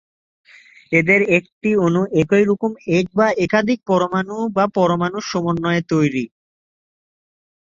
[0.91, 6.23] এদের একটি অণু একই রকম এক বা একাধিক পরমাণু/পরমাণুর সমন্বয়ে তৈরি।